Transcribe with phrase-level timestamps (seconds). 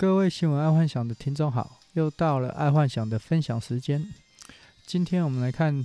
[0.00, 4.08] 各位新闻爱幻想的听众好，又到了爱幻想的分享时间。
[4.86, 5.84] 今天我们来看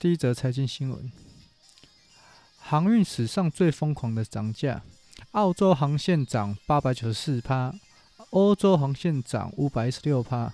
[0.00, 1.12] 第一则财经新闻：
[2.58, 4.82] 航运史上最疯狂的涨价，
[5.30, 7.72] 澳洲航线涨八百九十四趴，
[8.30, 10.52] 欧洲航线涨五百一十六趴，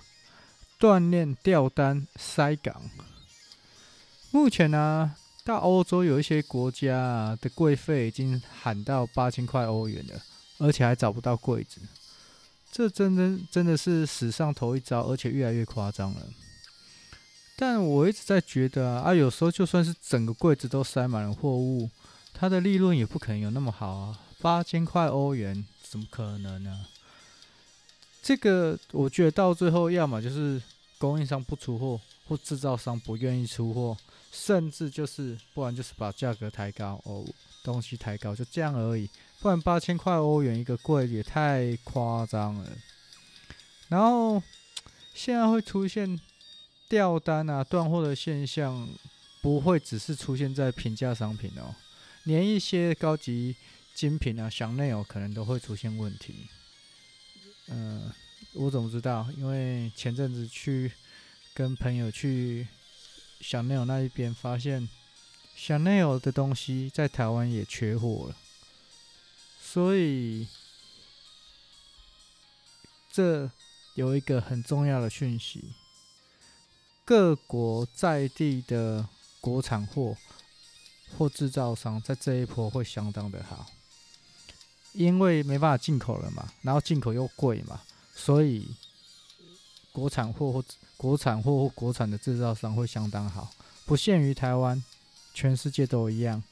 [0.77, 2.79] 断链掉单塞港。
[4.29, 10.21] 目前呢、啊，到欧洲有一些国家的柜费已经喊到八千块欧元了，
[10.59, 11.81] 而且还找不到柜子。
[12.75, 16.27] 这真真真的是史上头一遭，而且越来越夸张了。
[17.55, 21.87] 但我一直在觉得啊，有时候就算是整个柜子都塞满了货物，
[22.33, 24.19] 它的利润也不可能有那么好啊。
[24.41, 26.87] 八千块欧元怎么可能呢、
[28.23, 30.59] 这个我觉得到最后，要么就是
[30.97, 33.95] 供应商不出货，或制造商不愿意出货，
[34.31, 37.23] 甚至就是不然就是把价格抬高哦，
[37.63, 39.09] 东西抬高，就这样而已。
[39.39, 42.69] 不然八千块欧元一个柜也太夸张了。
[43.87, 44.41] 然后
[45.13, 46.19] 现在会出现
[46.89, 48.87] 掉单啊、断货的现象，
[49.41, 51.75] 不会只是出现在平价商品哦，
[52.23, 53.55] 连一些高级
[53.93, 56.47] 精品啊、香奈儿可能都会出现问题。
[57.67, 58.11] 嗯、
[58.53, 59.27] 我怎么知道？
[59.37, 60.91] 因为前阵子去
[61.53, 62.67] 跟朋友去
[63.41, 64.87] 香奈儿那一边，发现
[65.65, 68.35] 香奈儿的东西在台湾也缺货了。
[69.61, 70.45] 所以，
[73.09, 73.49] 这
[73.93, 75.71] 有一个很重要的讯息：
[77.05, 79.07] 各国在地的
[79.39, 80.17] 国产货
[81.17, 83.67] 或制造商在这一波会相当的好，
[84.91, 87.79] 因为没办法进口了嘛，然后进口又贵嘛，
[88.13, 88.67] 所以
[89.93, 90.65] 国产货或
[90.97, 93.49] 国产货或国产的制造商会相当好，
[93.85, 94.83] 不限于台湾，
[95.33, 96.43] 全世界都一样，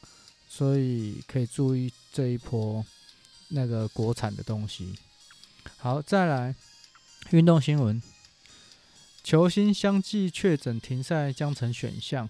[0.49, 2.85] 所以可以注意这一波。
[3.53, 4.95] 那个国产的东西，
[5.75, 6.55] 好，再来
[7.31, 8.01] 运动新闻，
[9.25, 12.29] 球星相继确诊停赛将成选项，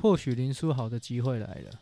[0.00, 1.78] 或许林书豪的机会来了。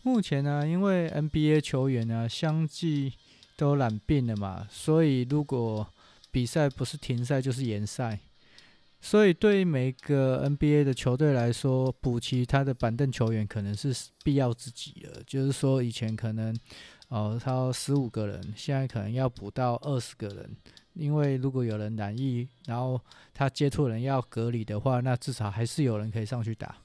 [0.00, 3.12] 目前呢、因为 NBA 球员呢、相继
[3.58, 5.86] 都染病了嘛，所以如果
[6.30, 8.18] 比赛不是停赛就是延赛，
[9.04, 13.94] 所以对于每个 NBA 的球队来说，补齐他的板凳球员可能是
[14.24, 15.20] 必要之极了。
[15.26, 16.56] 就是说，以前可能。
[17.08, 20.56] 哦，他十五个人，现在可能要补到二十个人，
[20.94, 22.98] 因为如果有人染疫，然后
[23.34, 26.76] 他接触人要隔离的话，那至少还是有人可以上去打。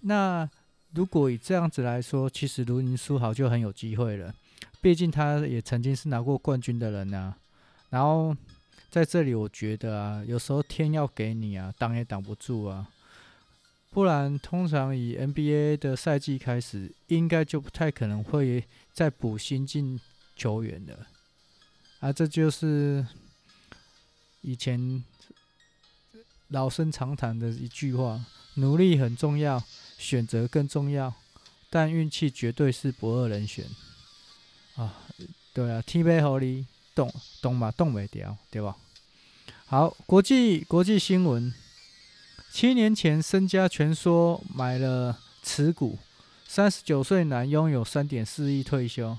[0.00, 0.46] 那
[0.94, 4.34] 如果以这样子来说，其实卢林书豪就很有机会了，
[4.82, 7.34] 毕竟他也曾经是拿过冠军的人呢、
[7.88, 8.36] 然后
[8.92, 12.86] 在这里，我觉得啊，有时候天要给你啊，挡也挡不住啊。
[13.88, 19.98] 不然，通常以 NBA 的赛季开始，应该就不太可能会再补新进
[20.36, 21.06] 球员了。
[22.00, 23.06] 啊，这就是
[24.42, 25.02] 以前
[26.48, 28.22] 老生常谈的一句话：
[28.56, 29.64] 努力很重要，
[29.96, 31.14] 选择更重要，
[31.70, 33.64] 但运气绝对是不二人选。
[34.76, 35.02] 啊，
[35.54, 38.76] 对啊，天杯好哩，动动嘛动没掉，对吧？
[39.66, 41.52] 好，国际国际新闻。
[42.52, 45.98] 七年前身家全缩买了持股，
[46.46, 49.16] 三十九岁男拥有三点四亿退休。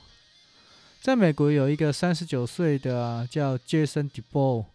[1.02, 4.66] 在美国有一个三十九岁的、啊、叫 Jason d e b o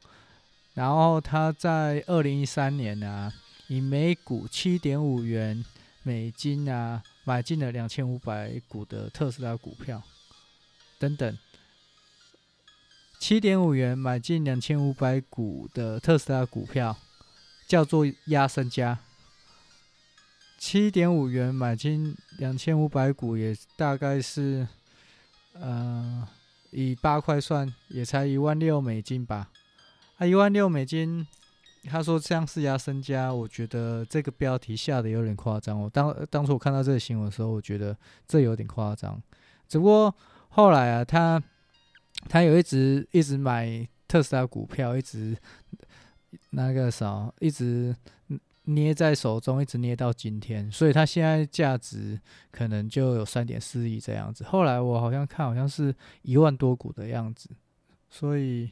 [0.75, 3.33] 然后他在二零一三年啊，
[3.69, 5.65] 以每股七点五元
[6.03, 10.03] 美金啊，买进了两千五百股的特斯拉股票，
[10.99, 11.39] 等等，
[13.19, 16.97] 七点五元买进两千五百股的特斯拉股票。
[17.67, 18.99] 叫做压身家，
[20.57, 24.67] 七点五元买进两千五百股，也大概是，
[25.53, 26.27] 呃，
[26.71, 29.51] 以八块算，也才一万六美金吧。
[30.17, 31.27] 啊，一万六美金，
[31.85, 35.79] 他说这样是压身家，我觉得这个标题下的有点夸张。
[35.79, 37.95] 我当当初我看到这个新闻的时候，我觉得
[38.27, 39.23] 这有点夸张。
[39.69, 40.15] 只不过
[40.49, 41.43] 后来啊，他
[42.29, 45.37] 他有一直一直买特斯拉股票，一直。
[46.51, 47.97] 那个啥，一直
[48.65, 52.21] 捏在手中，一直捏到今天，所以他现在价值
[52.51, 54.45] 可能就有三点四亿这样子。
[54.45, 57.49] 后来我好像看，好像是一万多股的样子，
[58.11, 58.71] 所以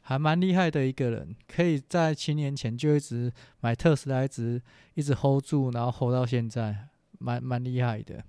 [0.00, 3.30] 还蛮厉害的一个人，可以在七年前就一直
[3.60, 4.62] 买特斯拉，一直
[4.94, 6.88] 一直 hold 住，然后 hold 到现在，
[7.18, 8.24] 蛮蛮厉害的。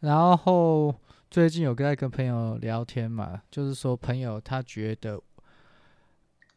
[0.00, 0.94] 然后
[1.30, 5.20] 最近有在跟朋友聊天嘛，就是说朋友他觉得。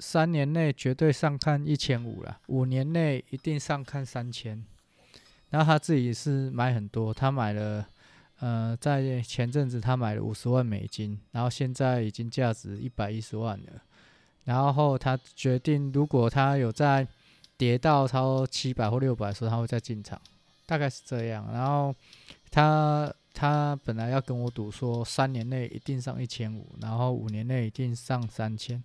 [0.03, 4.65] 三年内绝对上看一千五了，五年内一定上看三千。
[5.51, 7.85] 然后他自己是买很多，他买了
[8.39, 13.79] 呃，在前阵子他买了五十万美金，然后现在已经价值一百一十万了。
[14.45, 17.07] 然后他决定，如果他有在
[17.55, 20.19] 跌到超七百或六百的时候，他会再进场，
[20.65, 21.47] 大概是这样。
[21.53, 21.93] 然后
[22.49, 28.83] 他他本来要跟我赌说，三年内一定上一千五，然后五年内一定上三千。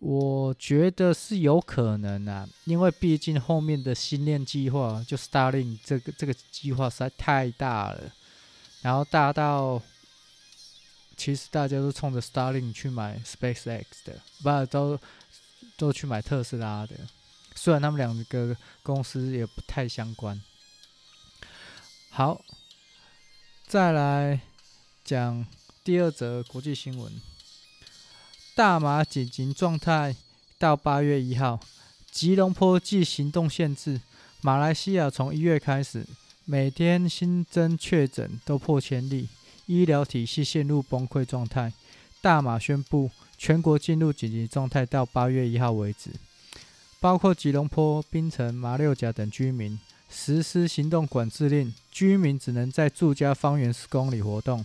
[0.00, 8.12] 我觉得是有可能啊，因为毕竟后面的新链计划，就 Starling 这个这个计划实在太大了，
[8.80, 9.80] 然后大到
[11.16, 14.98] 其实大家都冲着 Starling 去买 SpaceX 的，不都
[15.76, 16.96] 都去买特斯拉的。
[17.54, 20.42] 虽然他们两个公司也不太相关。
[22.10, 22.42] 好，
[23.72, 24.38] 再来
[25.02, 25.46] 讲
[25.82, 27.10] 第二则国际新闻：
[28.54, 30.14] 大麻紧急状态
[30.58, 31.58] 到八月一号，
[32.10, 33.98] 吉隆坡继行动限制。
[34.42, 36.06] 马来西亚从一月开始，
[36.44, 39.26] 每天新增确诊都破千例，
[39.64, 41.72] 医疗体系陷入崩溃状态。
[42.20, 46.10] 大马宣布全国进入紧急状态到八月一号为止。
[47.00, 49.80] 包括吉隆坡、槟城、马六甲等居民
[50.12, 54.64] 实施行动管制令，居民只能在住家方圆十公里活动。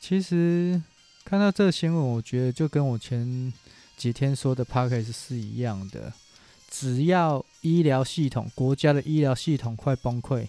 [0.00, 0.82] 其实
[1.24, 3.52] 看到这个新闻，我觉得就跟我前
[3.96, 6.12] 几天说的 Podcast 是一样的。
[6.68, 10.48] 只要医疗系统、国家的医疗系统快崩溃，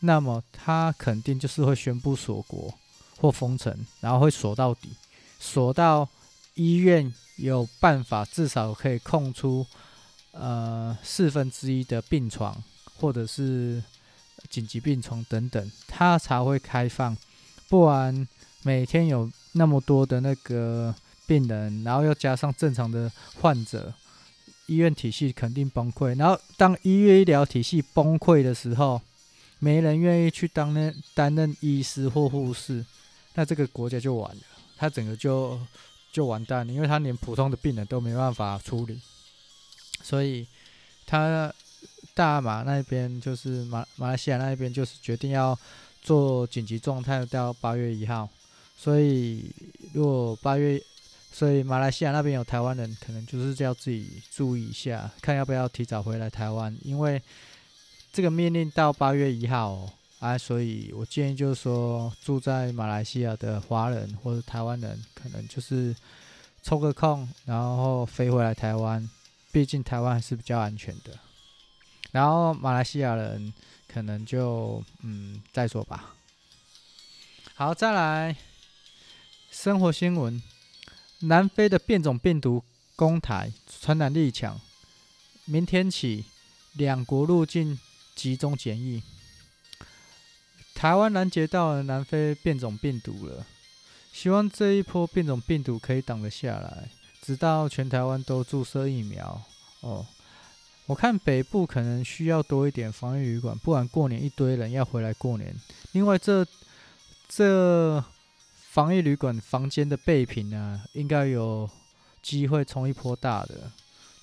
[0.00, 2.72] 那么他肯定就是会宣布锁国
[3.18, 4.90] 或封城，然后会锁到底，
[5.38, 6.08] 锁到
[6.54, 7.12] 医院。
[7.36, 9.66] 有办法，至少可以空出
[10.32, 12.62] 呃四分之一的病床，
[12.96, 13.82] 或者是
[14.50, 17.16] 紧急病床等等，它才会开放。
[17.68, 18.26] 不然
[18.62, 20.94] 每天有那么多的那个
[21.26, 23.94] 病人，然后又加上正常的患者，
[24.66, 26.18] 医院体系肯定崩溃。
[26.18, 29.00] 然后当医院医疗体系崩溃的时候，
[29.58, 32.84] 没人愿意去当那担任医师或护士，
[33.34, 34.42] 那这个国家就完了，
[34.76, 35.58] 它整个就。
[36.12, 39.00] 就完蛋了，因为他连普通的病人都没办法处理，
[40.02, 40.46] 所以
[41.06, 41.52] 他
[42.14, 45.58] 大马那边就是马马来西亚那边就是决定要
[46.02, 48.28] 做紧急状态到八月一号，
[48.76, 49.50] 所以
[49.94, 50.82] 如果八月，
[51.32, 57.22] 所以马来西亚那边有台湾人，可能就是要自己注意一下，看要不要提早回来台湾，因为
[58.12, 59.92] 这个命令到八月一号哦。
[60.22, 65.92] 啊，所以我建议就是说，住在马来西亚的华人或者台湾人，可能就是
[66.62, 69.10] 抽个空，然后飞回来台湾，
[69.52, 71.16] 毕竟台湾还是比较安全的。
[72.10, 73.52] 然后马来西亚人
[73.86, 76.16] 可能就嗯再说吧。
[77.54, 78.34] 好，再来
[79.50, 80.42] 生活新闻：
[81.20, 82.64] 南非的变种病毒
[82.96, 84.60] 攻台，传染力强，
[85.44, 86.24] 明天起
[86.72, 87.78] 两国入境
[88.14, 89.02] 集中检疫。
[90.74, 93.46] 台湾拦截到了南非变种病毒了，
[94.12, 96.88] 希望这一波变种病毒可以挡得下来，
[97.22, 99.40] 直到全台湾都注射疫苗。
[99.80, 100.04] 哦，
[100.86, 105.54] 我看北部可能需要多一点防疫旅馆，不然过年一堆人要回来过年。
[105.92, 106.44] 另外这，
[107.28, 108.04] 这
[108.68, 111.70] 防疫旅馆房间的备品啊，应该有
[112.20, 113.70] 机会冲一波大的。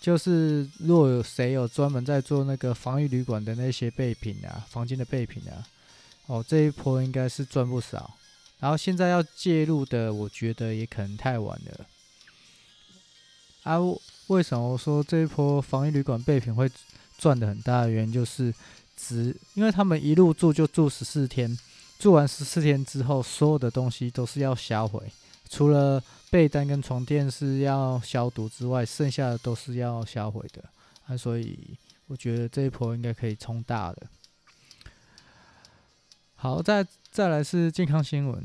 [0.01, 5.65] 就是若有谁有专门在做那个防疫旅馆的那些备品啊，房间的备品啊。
[6.27, 8.15] 哦，这一波应该是赚不少，
[8.59, 11.85] 然后现在要介入的，我觉得也可能太晚了。
[13.63, 13.77] 啊，
[14.27, 16.69] 为什么我说这一波防疫旅馆备品会
[17.17, 18.53] 赚的很大的原因，就是
[18.95, 21.57] 只因为他们一入住就住十四天，
[21.99, 25.11] 住完十四天之后，所有的东西都是要销毁，
[25.49, 30.63] 除了被单跟床垫是要消毒之外，剩下的都是要销毁的。
[31.07, 34.07] 啊，所以我觉得这一波应该可以冲大的。
[36.35, 38.41] 好，再再来是健康新闻。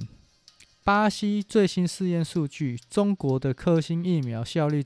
[0.84, 4.84] 巴西最新试验数据，中国的科兴疫苗效率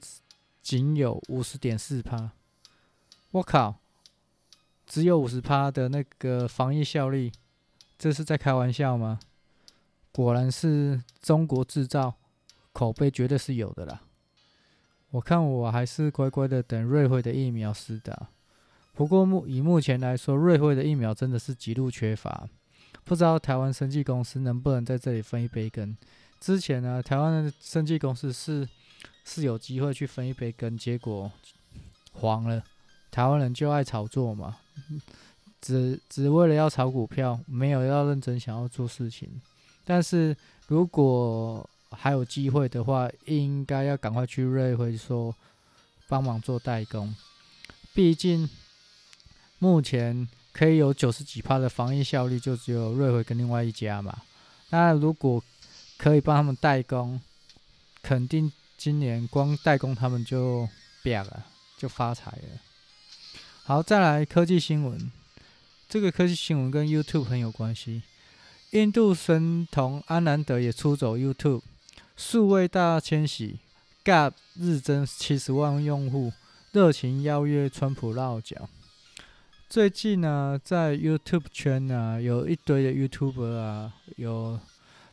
[0.63, 2.31] 仅有五十点四趴。
[3.33, 3.81] 我靠，
[4.87, 7.33] 只有五十趴的那个防疫效率，
[7.99, 9.19] 这是在开玩笑吗？
[10.13, 12.15] 果然是中国制造，
[12.73, 14.03] 口碑绝对是有的啦。
[15.11, 18.29] 我看我还是乖乖的等瑞辉的疫苗施打。
[18.93, 22.49] 不过目以目前来说，瑞辉的疫苗真的是极度缺乏。
[23.09, 25.97] 不知道台湾生技公司能不能在这里分一杯羹？
[26.39, 28.69] 之前呢，台湾的生技公司是
[29.25, 31.33] 是有机会去分一杯羹，结果
[32.13, 32.63] 黄了。
[33.11, 34.59] 台湾人就爱炒作嘛，
[35.59, 39.41] 只只为了要炒股票，没有要认真想要做事情。
[39.87, 40.37] 但是
[40.67, 45.35] 如果还有机会的话，应该要赶快去瑞辉说
[46.09, 47.17] 帮忙做代工，
[47.95, 48.47] 毕竟
[49.59, 50.29] 目前。
[50.59, 54.13] 可以有九十几趴的防疫效率，就只有瑞辉跟另外一家嘛。
[54.71, 55.41] 那如果
[55.97, 57.21] 可以帮他们代工，
[58.03, 60.69] 肯定今年光代工他们就
[61.01, 61.47] 变了，
[61.77, 62.61] 就发财了。
[63.63, 65.13] 好，再来科技新闻，
[65.89, 68.03] 这个科技新闻跟 YouTube 很有关系。
[68.71, 71.63] 印度神童安南德也出走 YouTube，
[72.17, 73.61] 数位大迁徙
[74.05, 76.33] ，Gap 日增七十万用户，
[76.73, 78.69] 热情邀约川普落脚。
[79.69, 84.59] 最近呢，在 YouTube 圈呢，有一堆的 YouTuber 啊，有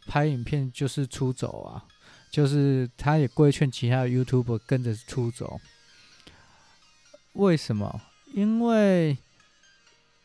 [0.07, 1.83] 拍影片就是出走啊，
[2.31, 5.59] 就是他也规劝其他的 YouTuber 跟着出走。
[7.33, 8.01] 为什么？
[8.33, 9.17] 因为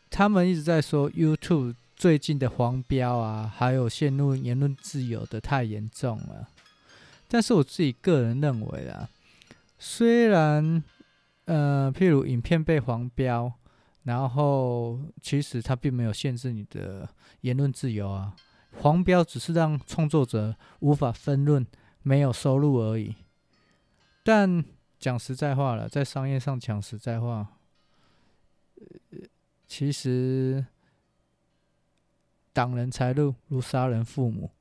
[0.09, 1.75] 他们一直在说 YouTube。
[1.93, 6.47] 最近的黄标啊，还有陷入言论自由的太严重了。
[7.27, 9.07] 但是我自己个人认为啊，
[9.77, 10.83] 虽然
[11.45, 13.53] 呃，譬如影片被黄标，
[14.03, 17.07] 然后其实它并没有限制你的
[17.41, 18.35] 言论自由啊。
[18.81, 21.65] 黄标只是让创作者无法分润，
[22.03, 23.15] 没有收入而已。
[24.23, 24.63] 但
[24.99, 27.57] 讲实在话了，在商业上讲实在话，
[28.75, 29.19] 呃，
[29.67, 30.65] 其实。
[32.53, 34.51] 挡人财路如杀人父母。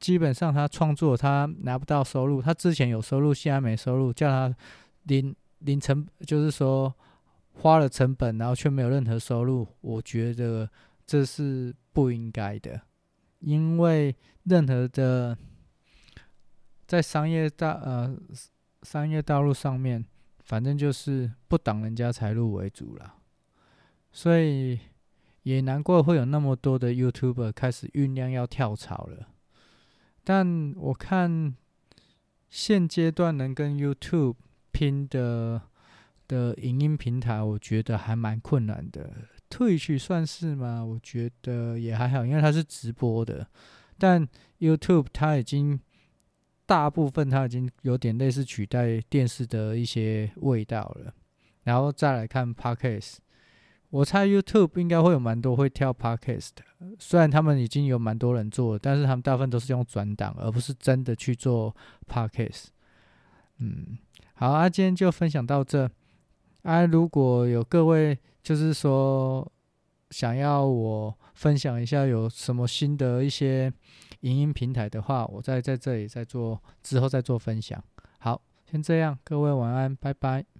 [0.00, 4.56] 基本上，他创作他拿不到收入，他之前有收入，现在没收入，叫他
[5.02, 6.90] 零零成，就是说
[7.60, 9.66] 花了成本，然后却没有任何收入。
[9.80, 10.68] 我觉得
[11.06, 12.80] 这是不应该的，
[13.40, 15.36] 因为任何的
[16.86, 18.16] 在商业大呃
[18.82, 20.04] 商业道路上面，
[20.40, 23.14] 反正就是不挡人家财路为主了，
[24.12, 24.78] 所以。
[25.44, 29.28] 也难怪会有那么多的 YouTuber 开始酝酿要跳槽了，
[30.22, 31.54] 但我看
[32.50, 34.34] 现阶段能跟 YouTube
[34.72, 35.62] 拼的
[36.28, 39.10] 的影音平台，我觉得还蛮困难的。
[39.50, 40.84] Twitch 算是吗？
[40.84, 43.46] 我觉得也还好，因为它是直播的。
[43.98, 44.28] 但
[44.60, 45.80] YouTube 它已经
[46.66, 51.12] 大部分它已经有点类似取代电视的一些味道了。
[51.64, 53.16] 然后再来看 Podcast。
[53.90, 56.62] 我猜 YouTube 应该会有蛮多会跳 Podcast 的，
[56.98, 61.74] 虽然他们已经有蛮多人做了，但是他们大部分都是用转档，而不是真的去做
[62.06, 62.66] Podcast。
[63.60, 63.96] 嗯，
[64.34, 65.90] 好啊，今天就分享到这。
[66.68, 69.50] 啊，如果有各位就是说
[70.10, 73.72] 想要我分享一下有什么新的一些
[74.20, 77.82] 影音平台的话，我再在这里再做之后再做分享。
[78.18, 80.57] 好，先这样，各位晚安，拜拜。